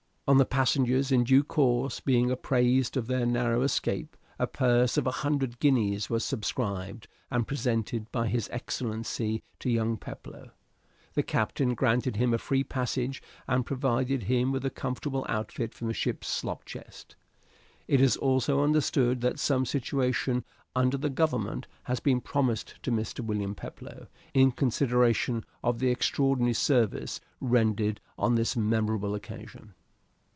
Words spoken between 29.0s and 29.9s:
occasion."